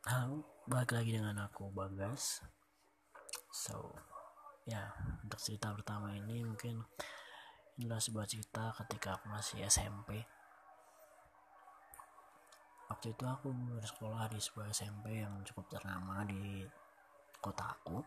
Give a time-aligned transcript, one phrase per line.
[0.00, 2.40] Halo, balik lagi dengan aku Bagas.
[3.52, 3.92] So,
[4.64, 6.80] ya untuk cerita pertama ini mungkin
[7.76, 10.24] inilah sebuah cerita ketika aku masih SMP.
[12.88, 16.64] Waktu itu aku bersekolah di sebuah SMP yang cukup ternama di
[17.36, 18.00] kota aku.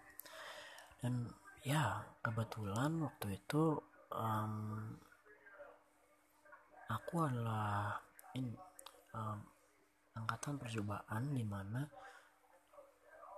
[0.98, 1.30] Dan
[1.62, 3.78] ya kebetulan waktu itu
[4.10, 4.98] um,
[6.90, 8.02] aku adalah
[8.34, 8.50] in,
[9.14, 9.53] um,
[10.14, 11.82] angkatan percobaan di mana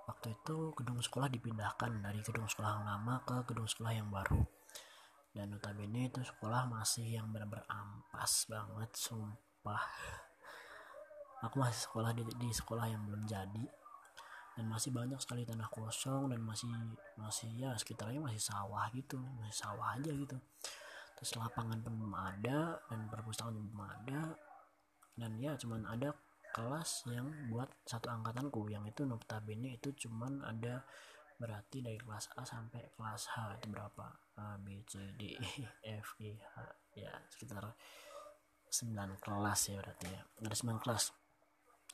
[0.06, 4.42] waktu itu gedung sekolah dipindahkan dari gedung sekolah yang lama ke gedung sekolah yang baru.
[5.36, 9.84] Dan notabene itu sekolah masih yang benar-benar ampas banget sumpah.
[11.44, 13.66] Aku masih sekolah di, di sekolah yang belum jadi.
[14.56, 16.72] Dan masih banyak sekali tanah kosong dan masih
[17.20, 20.40] masih ya sekitarnya masih sawah gitu masih sawah aja gitu.
[21.20, 24.32] Terus lapangan pun belum ada dan perpustakaan belum ada.
[25.20, 26.16] Dan ya cuman ada
[26.56, 30.88] kelas yang buat satu angkatanku yang itu notabene itu cuman ada
[31.36, 34.08] berarti dari kelas A sampai kelas H itu berapa?
[34.40, 35.68] A B C D E
[36.00, 36.56] F G H
[36.96, 37.76] ya sekitar
[38.72, 41.12] 9 kelas ya berarti ya ada 9 kelas.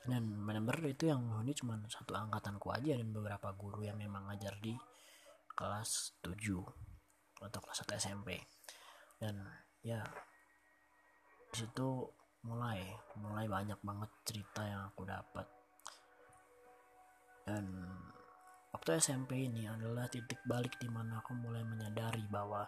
[0.06, 4.54] Dan benar-benar itu yang ini cuma satu angkatanku aja dan beberapa guru yang memang ngajar
[4.62, 4.74] di
[5.58, 6.38] kelas 7
[7.42, 8.38] atau kelas 1 SMP
[9.18, 9.38] dan
[9.82, 10.02] ya
[11.54, 12.06] di situ
[12.42, 12.82] mulai
[13.18, 15.46] mulai banyak banget cerita yang aku dapat
[17.46, 17.66] dan
[18.70, 22.66] waktu SMP ini adalah titik balik di mana aku mulai menyadari bahwa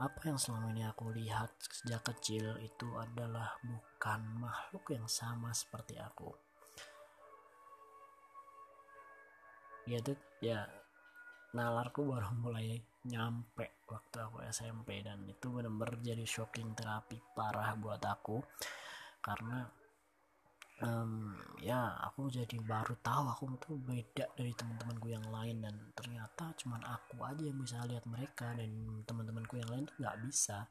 [0.00, 5.94] apa yang selama ini aku lihat sejak kecil itu adalah bukan makhluk yang sama seperti
[6.00, 6.32] aku.
[9.86, 10.66] Ya itu ya
[11.52, 17.98] nalarku baru mulai nyampe waktu aku SMP dan itu benar-benar jadi shocking terapi parah buat
[17.98, 18.38] aku
[19.22, 19.70] karena
[20.82, 26.50] um, ya aku jadi baru tahu aku tuh beda dari teman-temanku yang lain dan ternyata
[26.58, 30.66] cuman aku aja yang bisa lihat mereka dan teman-temanku yang lain tuh nggak bisa.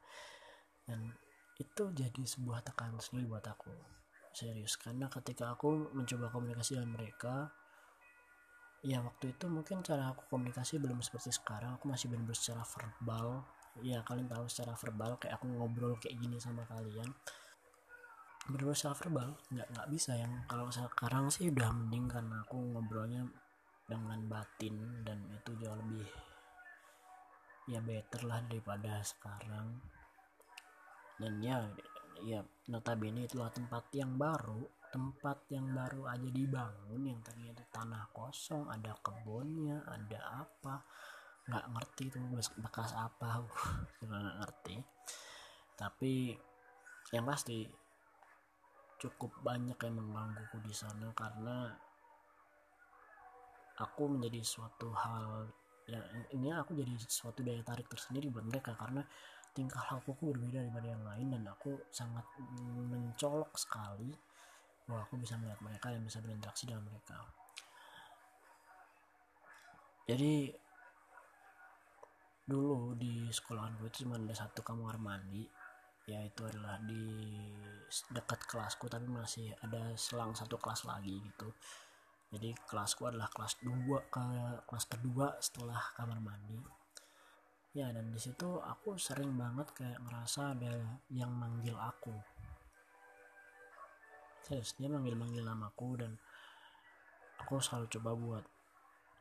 [0.84, 1.10] Dan
[1.56, 3.72] itu jadi sebuah tekanan sendiri buat aku.
[4.32, 7.52] Serius karena ketika aku mencoba komunikasi dengan mereka
[8.82, 11.80] ya waktu itu mungkin cara aku komunikasi belum seperti sekarang.
[11.80, 13.44] Aku masih benar-benar secara verbal.
[13.80, 17.08] Ya kalian tahu secara verbal kayak aku ngobrol kayak gini sama kalian
[18.50, 23.22] berbahasa verbal nggak nggak bisa yang kalau sekarang sih udah mending karena aku ngobrolnya
[23.86, 26.06] dengan batin dan itu jauh lebih
[27.70, 29.78] ya better lah daripada sekarang.
[31.18, 31.62] Dan ya
[32.22, 37.00] ya notabene itulah tempat yang baru tempat yang baru aja dibangun.
[37.00, 40.84] Yang tadinya itu tanah kosong ada kebunnya ada apa.
[41.48, 42.22] Nggak ngerti tuh
[42.60, 43.40] bekas apa.
[44.04, 44.76] Nggak ngerti.
[45.78, 46.14] Tapi
[47.16, 47.64] yang pasti
[49.02, 51.74] cukup banyak yang menggangguku di sana karena
[53.82, 55.50] aku menjadi suatu hal
[55.90, 55.98] ya
[56.30, 59.02] ini aku jadi suatu daya tarik tersendiri buat mereka karena
[59.50, 62.22] tingkah lakuku berbeda daripada yang lain dan aku sangat
[62.62, 64.14] mencolok sekali
[64.86, 67.18] bahwa aku bisa melihat mereka dan bisa berinteraksi dengan mereka.
[70.06, 70.54] Jadi
[72.42, 75.46] dulu di sekolahan gue itu cuma ada satu kamar mandi
[76.02, 77.06] ya itu adalah di
[78.10, 81.54] dekat kelasku tapi masih ada selang satu kelas lagi gitu.
[82.32, 84.24] Jadi kelasku adalah kelas 2 ke
[84.64, 86.58] kelas kedua setelah kamar mandi.
[87.76, 90.72] Ya dan di situ aku sering banget kayak ngerasa ada
[91.12, 92.12] yang manggil aku.
[94.42, 96.16] Serius dia manggil manggil namaku dan
[97.38, 98.44] aku selalu coba buat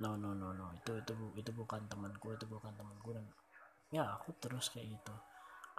[0.02, 3.14] no no no no itu itu itu bukan temanku itu bukan temanku.
[3.14, 3.28] Dan
[3.92, 5.16] ya aku terus kayak gitu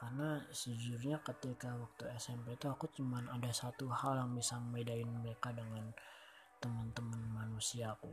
[0.03, 5.55] karena sejujurnya ketika waktu SMP itu aku cuman ada satu hal yang bisa membedain mereka
[5.55, 5.95] dengan
[6.59, 8.11] teman-teman manusia aku.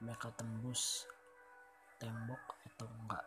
[0.00, 1.04] Mereka tembus
[2.00, 3.26] tembok atau enggak.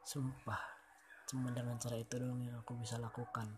[0.00, 0.62] Sumpah
[1.28, 3.52] cuma dengan cara itu dong yang aku bisa lakukan.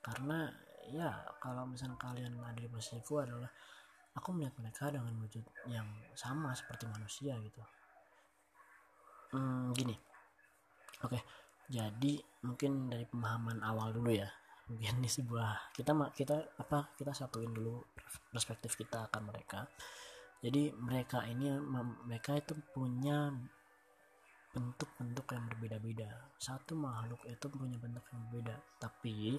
[0.00, 0.48] Karena
[0.88, 1.12] ya
[1.44, 3.52] kalau misalnya kalian ada di posisiku adalah
[4.16, 7.60] aku melihat mereka dengan wujud yang sama seperti manusia gitu.
[9.36, 10.13] Hmm, gini
[11.04, 11.20] Oke,
[11.68, 12.16] jadi
[12.48, 14.28] mungkin dari pemahaman awal dulu ya.
[14.72, 17.84] Mungkin di sebuah kita kita apa kita satuin dulu
[18.32, 19.68] perspektif kita akan mereka.
[20.40, 21.52] Jadi mereka ini
[22.08, 23.28] mereka itu punya
[24.56, 26.08] bentuk-bentuk yang berbeda-beda.
[26.40, 29.36] Satu makhluk itu punya bentuk yang berbeda, tapi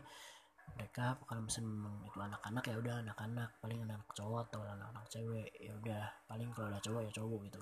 [0.73, 5.49] mereka kalau misalnya itu anak-anak ya udah anak-anak paling anak, -anak cowok atau anak-anak cewek
[5.61, 7.61] ya udah paling kalau ada cowok ya cowok gitu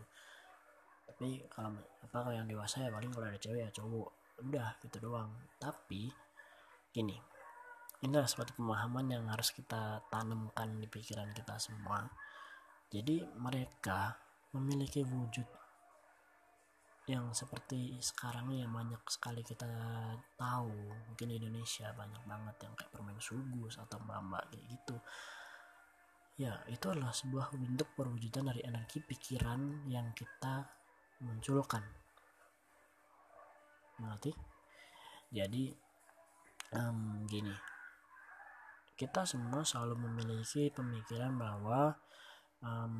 [1.08, 4.10] tapi kalau apa kalau yang dewasa ya paling kalau ada cewek ya cowok.
[4.44, 5.32] Udah gitu doang.
[5.60, 6.10] Tapi
[6.94, 7.18] gini
[8.04, 12.04] inilah suatu pemahaman yang harus kita tanamkan di pikiran kita semua.
[12.92, 14.20] Jadi mereka
[14.54, 15.48] memiliki wujud
[17.04, 19.68] yang seperti sekarang yang banyak sekali kita
[20.36, 20.76] tahu.
[21.12, 24.96] Mungkin di Indonesia banyak banget yang kayak permen sugus atau mbak-mbak kayak gitu.
[26.44, 30.83] Ya itu adalah sebuah bentuk perwujudan dari energi pikiran yang kita
[31.24, 31.84] munculkan.
[34.04, 34.32] Mengerti?
[35.34, 35.72] Jadi
[36.76, 37.56] um, gini.
[38.94, 41.98] Kita semua selalu memiliki pemikiran bahwa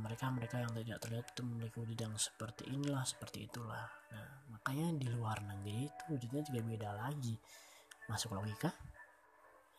[0.04, 3.88] mereka-mereka um, yang tidak terlihat itu memiliki yang seperti inilah seperti itulah.
[4.12, 7.36] Nah makanya di luar negeri itu wujudnya juga beda lagi.
[8.10, 8.74] Masuk logika?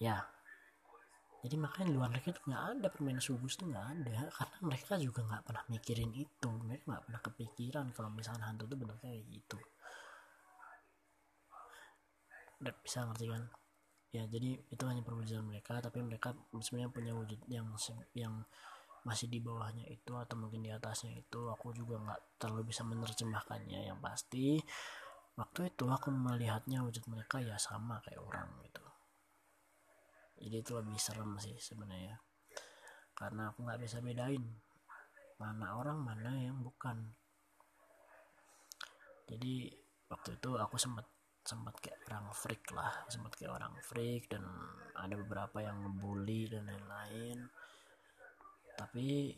[0.01, 0.25] Ya
[1.45, 4.33] jadi makanya di luar negeri itu nggak ada permainan sugus tuh nggak ada.
[4.33, 6.49] Karena mereka juga nggak pernah mikirin itu.
[6.49, 9.59] Mereka nggak pernah kepikiran kalau misalnya hantu itu bentuknya kayak gitu.
[12.65, 13.43] Udah bisa ngerti kan?
[14.17, 16.33] Ya jadi itu hanya perwujudan mereka tapi mereka
[16.65, 17.69] sebenarnya punya wujud yang
[18.17, 18.41] yang
[19.05, 21.53] masih di bawahnya itu atau mungkin di atasnya itu.
[21.53, 24.65] Aku juga nggak terlalu bisa menerjemahkannya yang pasti.
[25.37, 28.94] Waktu itu aku melihatnya wujud mereka ya sama kayak orang gitu
[30.45, 32.21] jadi itu lebih serem sih sebenarnya.
[33.17, 34.45] Karena aku nggak bisa bedain
[35.41, 37.01] mana orang mana yang bukan.
[39.25, 39.73] Jadi
[40.13, 41.09] waktu itu aku sempat
[41.41, 42.93] sempat kayak orang freak lah.
[43.09, 44.45] Sempat kayak orang freak dan
[44.93, 47.49] ada beberapa yang ngebully dan lain-lain.
[48.77, 49.33] Tapi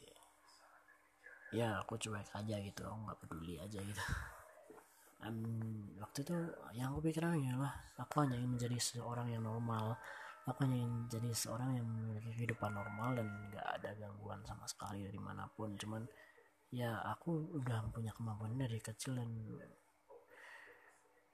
[1.54, 2.82] ya aku cuek aja gitu.
[2.82, 4.02] Aku nggak peduli aja gitu.
[5.22, 6.34] Um, waktu itu
[6.76, 9.96] yang aku pikiran lah aku hanya ingin menjadi seorang yang normal
[10.46, 15.18] aku ingin jadi seorang yang memiliki kehidupan normal dan nggak ada gangguan sama sekali dari
[15.18, 15.74] mana pun?
[15.74, 16.06] Cuman
[16.70, 19.30] ya aku udah punya kemampuan dari kecil dan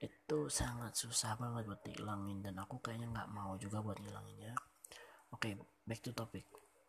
[0.03, 4.56] itu sangat susah banget buat dihilangin dan aku kayaknya nggak mau juga buat ngilanginnya.
[5.31, 6.49] Oke okay, back to topic.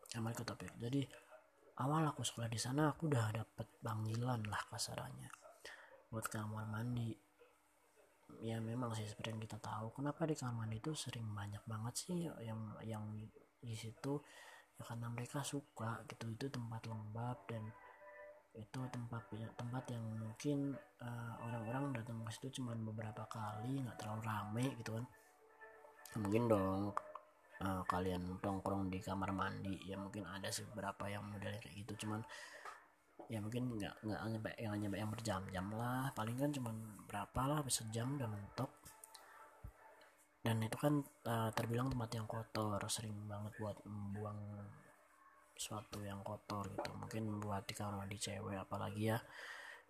[0.10, 1.04] Kembali ke topik jadi
[1.82, 5.30] awal aku sekolah di sana aku udah dapet panggilan lah kasarannya.
[6.08, 7.14] Buat kamar mandi
[8.42, 9.94] ya memang sih seperti yang kita tahu.
[9.94, 13.04] Kenapa di kamar mandi itu sering banyak banget sih yang yang
[13.62, 14.18] di situ?
[14.80, 16.26] Ya karena mereka suka gitu.
[16.32, 17.70] Itu tempat lembab dan
[18.54, 19.26] itu tempat
[19.58, 24.92] tempat yang mungkin uh, orang-orang datang ke situ cuma beberapa kali nggak terlalu rame gitu
[24.98, 25.06] kan.
[26.22, 26.82] Mungkin dong
[27.66, 29.78] uh, kalian tongkrong di kamar mandi.
[29.86, 32.06] Ya mungkin ada sih beberapa yang model kayak gitu.
[32.06, 32.22] Cuman
[33.32, 36.12] ya mungkin nggak nggak nyampe yang nyampe yang berjam-jam lah.
[36.14, 36.76] Paling kan cuman
[37.08, 38.72] berapa lah bisa jam udah mentok.
[40.44, 42.80] Dan itu kan uh, terbilang tempat yang kotor.
[42.92, 44.40] Sering banget buat membuang
[45.56, 46.92] suatu yang kotor gitu.
[46.94, 49.20] Mungkin buat di kamar mandi cewek apalagi ya.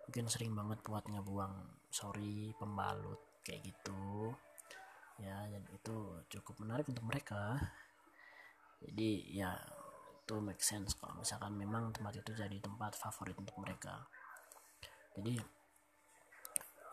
[0.07, 1.53] Mungkin sering banget buat ngebuang
[1.89, 4.31] sorry pembalut kayak gitu.
[5.17, 7.57] Ya dan itu cukup menarik untuk mereka.
[8.83, 9.55] Jadi ya
[10.23, 14.07] itu make sense kalau misalkan memang tempat itu jadi tempat favorit untuk mereka.
[15.19, 15.35] Jadi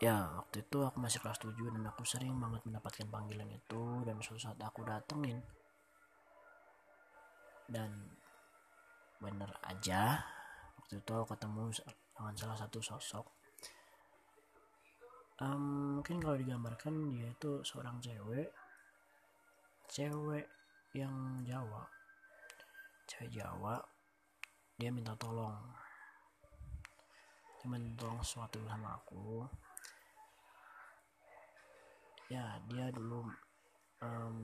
[0.03, 4.19] ya waktu itu aku masih kelas 7 dan aku sering banget mendapatkan panggilan itu dan
[4.19, 5.39] suatu saat aku datengin.
[7.71, 7.87] Dan
[9.23, 10.27] bener aja
[10.75, 11.71] waktu itu aku ketemu
[12.11, 13.25] dengan salah satu sosok.
[15.39, 18.53] Um, mungkin kalau digambarkan dia itu seorang cewek
[19.89, 20.45] cewek
[20.93, 22.00] yang Jawa
[23.11, 23.75] cewek Jawa
[24.79, 25.59] dia minta tolong.
[27.59, 29.43] Dia minta tolong sesuatu sama aku.
[32.31, 33.27] Ya dia dulu
[33.99, 34.37] um,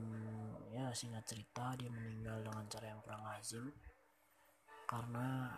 [0.75, 3.71] ya singkat cerita dia meninggal dengan cara yang kurang lazim.
[4.83, 5.55] Karena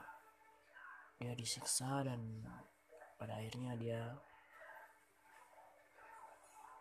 [1.17, 2.45] dia disiksa dan
[3.17, 4.15] pada akhirnya dia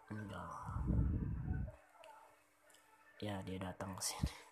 [0.08, 0.54] enggak
[3.18, 4.47] ya dia datang ke sini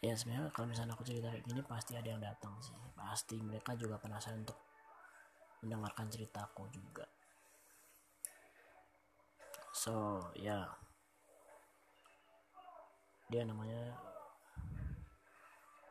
[0.00, 2.72] ya sebenarnya kalau misalnya aku cerita kayak gini pasti ada yang datang sih.
[2.96, 4.56] Pasti mereka juga penasaran untuk
[5.60, 7.04] mendengarkan ceritaku juga.
[9.76, 10.64] So ya.
[10.64, 10.68] Yeah.
[13.30, 13.94] dia namanya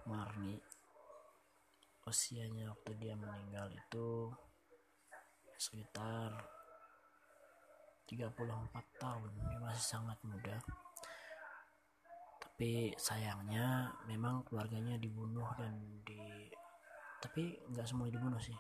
[0.04, 0.60] Marni.
[2.04, 4.34] Usianya waktu dia meninggal itu
[5.56, 6.34] sekitar
[8.10, 9.30] 34 tahun.
[9.38, 10.58] Dia masih sangat muda
[12.60, 16.20] tapi sayangnya memang keluarganya dibunuh dan di
[17.24, 18.60] tapi nggak semua dibunuh sih.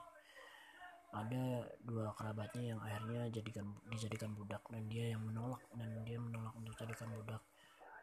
[1.11, 6.55] Ada dua kerabatnya yang akhirnya jadikan dijadikan budak dan dia yang menolak dan dia menolak
[6.55, 7.43] untuk jadikan budak.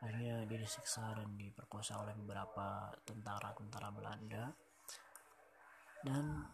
[0.05, 4.53] Akhirnya dia disiksa dan diperkosa oleh beberapa tentara-tentara Belanda.
[6.05, 6.45] Dan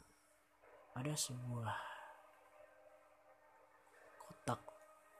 [0.94, 1.92] ada sebuah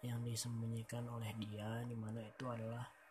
[0.03, 3.02] yang disembunyikan oleh dia di mana itu adalah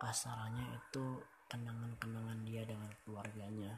[0.00, 1.20] kasarannya itu
[1.52, 3.76] kenangan-kenangan dia dengan keluarganya.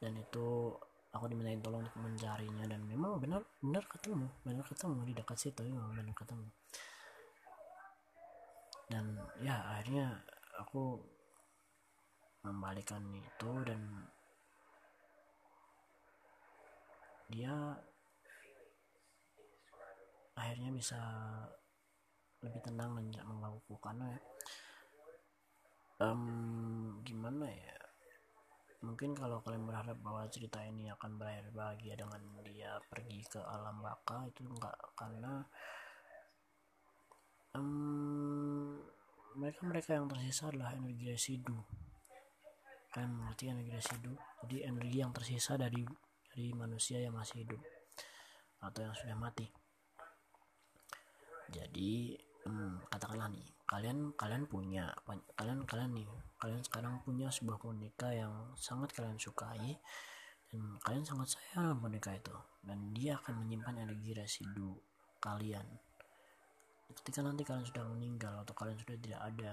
[0.00, 0.72] Dan itu
[1.14, 5.60] aku dimintain tolong untuk mencarinya dan memang benar benar ketemu benar ketemu di dekat situ
[5.62, 6.48] memang benar ketemu.
[8.88, 9.04] Dan
[9.44, 10.18] ya akhirnya
[10.58, 10.98] aku
[12.44, 13.80] membalikan itu dan
[17.32, 17.54] dia
[20.36, 21.00] akhirnya bisa
[22.44, 24.20] lebih tenang dan tidak mengganggu karena ya
[26.04, 27.76] um, gimana ya
[28.84, 33.80] mungkin kalau kalian berharap bahwa cerita ini akan berakhir bahagia dengan dia pergi ke alam
[33.80, 35.40] baka itu enggak karena
[37.56, 38.76] um,
[39.34, 41.58] mereka mereka yang tersisa adalah energi residu.
[42.94, 44.12] Kalian mengerti energi residu?
[44.46, 45.82] Jadi energi yang tersisa dari
[46.30, 47.58] dari manusia yang masih hidup
[48.62, 49.46] atau yang sudah mati.
[51.50, 54.92] Jadi hmm, katakanlah nih kalian kalian punya
[55.34, 59.80] kalian kalian nih kalian sekarang punya sebuah boneka yang sangat kalian sukai
[60.52, 64.78] dan kalian sangat sayang boneka itu dan dia akan menyimpan energi residu
[65.18, 65.64] kalian.
[66.94, 69.52] Ketika nanti kalian sudah meninggal atau kalian sudah tidak ada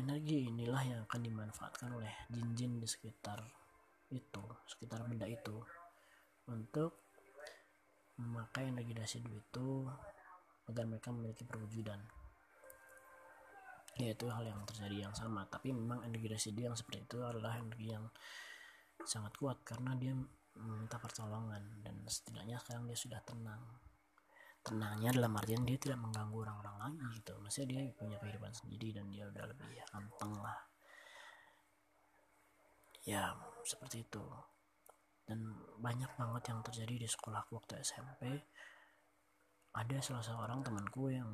[0.00, 3.44] energi inilah yang akan dimanfaatkan oleh jin-jin di sekitar
[4.08, 5.60] itu sekitar benda itu
[6.48, 7.01] untuk
[8.20, 9.88] memakai energi residu itu
[10.68, 12.00] agar mereka memiliki perwujudan.
[14.00, 17.92] Yaitu hal yang terjadi yang sama tapi memang energi residu yang seperti itu adalah energi
[17.92, 18.04] yang
[19.04, 20.16] sangat kuat karena dia
[20.56, 23.62] meminta pertolongan dan setidaknya sekarang dia sudah tenang.
[24.62, 27.34] Tenangnya dalam artian dia tidak mengganggu orang-orang lagi gitu.
[27.42, 30.58] Maksudnya dia punya kehidupan sendiri dan dia udah lebih anteng lah.
[33.02, 33.34] Ya
[33.66, 34.22] seperti itu
[35.26, 35.38] dan
[35.78, 38.42] banyak banget yang terjadi di sekolahku waktu SMP
[39.72, 41.30] ada salah seorang temanku yang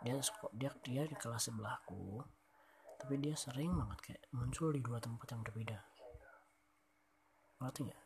[0.00, 0.16] dia
[0.56, 2.24] dia dia di kelas sebelahku
[3.00, 5.78] tapi dia sering banget kayak muncul di dua tempat yang berbeda.
[7.64, 8.02] Ngerti nggak?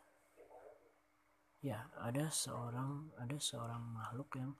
[1.65, 4.55] Ya ada seorang ada seorang makhluk yang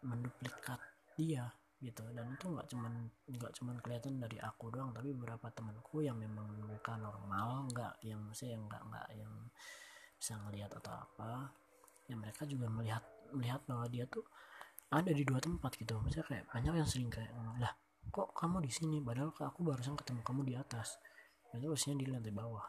[0.00, 0.80] menduplikat
[1.20, 2.02] dia gitu.
[2.10, 2.92] Dan itu nggak cuman
[3.30, 8.22] nggak cuman kelihatan dari aku doang tapi beberapa temanku yang memang mereka normal nggak yang
[8.34, 9.32] saya nggak nggak yang
[10.18, 11.54] bisa ngelihat atau apa
[12.10, 14.26] ya mereka juga melihat melihat bahwa dia tuh
[14.90, 16.00] ada di dua tempat gitu.
[16.02, 17.30] Misalnya kayak banyak yang sering kayak
[17.60, 17.72] lah
[18.08, 18.98] kok kamu di sini?
[19.04, 20.98] Padahal aku barusan ketemu kamu di atas.
[21.54, 22.64] Itu posisinya di lantai bawah.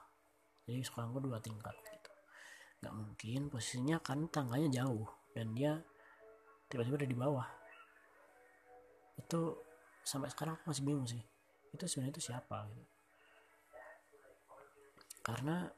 [0.67, 2.11] Jadi sekolahku dua tingkat gitu.
[2.83, 5.79] Nggak mungkin posisinya kan tangganya jauh dan dia
[6.69, 7.58] tiba-tiba ada di bawah
[9.19, 9.41] itu
[10.07, 11.21] sampai sekarang aku masih bingung sih
[11.69, 12.85] itu sebenarnya itu siapa gitu.
[15.21, 15.69] Karena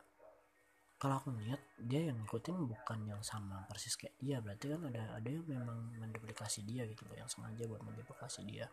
[1.02, 4.38] kalau aku melihat dia yang ngikutin bukan yang sama persis kayak dia.
[4.40, 8.70] Berarti kan ada ada yang memang menduplikasi dia gitu loh yang sengaja buat menduplikasi dia.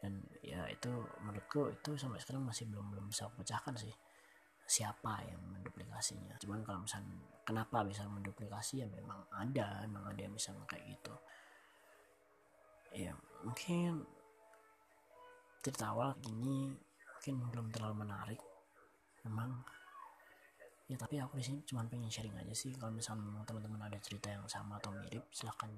[0.00, 0.88] Dan ya itu
[1.22, 3.92] menurutku itu sampai sekarang masih belum belum bisa pecahkan sih
[4.64, 6.34] siapa yang menduplikasinya.
[6.40, 11.12] Cuman kalau misalnya kenapa bisa menduplikasi ya memang ada memang ada yang bisa kayak gitu
[12.92, 13.12] ya
[13.44, 14.02] mungkin
[15.62, 16.72] cerita awal gini
[17.18, 18.40] mungkin belum terlalu menarik.
[19.26, 19.60] Memang
[20.88, 22.72] ya tapi aku di sini cuma pengen sharing aja sih.
[22.78, 25.68] Kalau misalnya teman-teman ada cerita yang sama atau mirip silahkan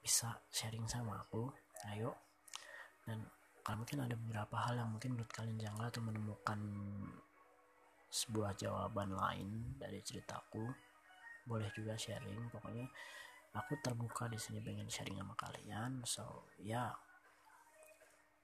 [0.00, 1.52] bisa sharing sama aku.
[1.92, 2.16] Ayo.
[3.04, 3.26] Dan
[3.60, 6.60] kalau mungkin ada beberapa hal yang mungkin menurut kalian janggal atau menemukan
[8.10, 10.64] sebuah jawaban lain dari ceritaku
[11.44, 12.48] boleh juga sharing.
[12.48, 12.88] Pokoknya
[13.50, 16.02] aku terbuka di sini pengen sharing sama kalian.
[16.06, 16.90] So ya.
[16.90, 16.92] Yeah.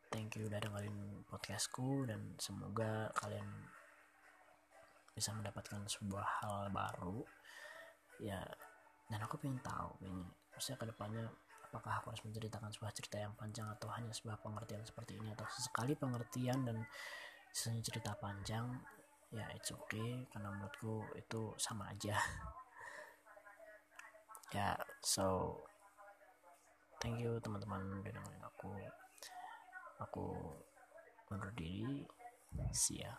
[0.06, 3.44] thank you udah dengerin podcastku dan semoga kalian
[5.12, 7.20] bisa mendapatkan sebuah hal baru.
[8.22, 8.40] Ya
[9.06, 11.24] dan aku pengen tahu pengen maksudnya ke depannya
[11.68, 15.34] apakah aku harus menceritakan sebuah cerita yang panjang atau hanya sebuah pengertian seperti ini?
[15.34, 16.80] Atau sesekali pengertian dan
[17.52, 18.72] sisanya cerita panjang
[19.34, 20.24] ya it's okay.
[20.32, 22.16] Karena menurutku itu sama aja
[24.54, 25.58] ya so
[27.02, 28.70] thank you teman-teman udah dengerin aku.
[30.02, 30.26] Aku
[31.32, 32.04] undur diri.
[32.70, 33.16] See ya